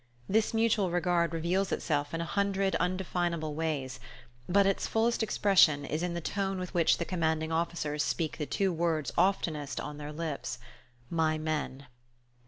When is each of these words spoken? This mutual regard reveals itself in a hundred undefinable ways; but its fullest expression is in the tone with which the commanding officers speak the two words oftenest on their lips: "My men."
This 0.27 0.51
mutual 0.51 0.89
regard 0.89 1.31
reveals 1.31 1.71
itself 1.71 2.11
in 2.11 2.21
a 2.21 2.25
hundred 2.25 2.75
undefinable 2.77 3.53
ways; 3.53 3.99
but 4.49 4.65
its 4.65 4.87
fullest 4.87 5.21
expression 5.21 5.85
is 5.85 6.01
in 6.01 6.15
the 6.15 6.19
tone 6.21 6.57
with 6.57 6.73
which 6.73 6.97
the 6.97 7.05
commanding 7.05 7.51
officers 7.51 8.01
speak 8.01 8.39
the 8.39 8.47
two 8.47 8.73
words 8.73 9.11
oftenest 9.15 9.79
on 9.79 9.97
their 9.97 10.11
lips: 10.11 10.57
"My 11.11 11.37
men." 11.37 11.85